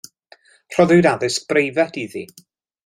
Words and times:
Rhoddwyd 0.71 1.09
addysg 1.13 1.41
breifat 1.53 1.95
iddi. 2.07 2.25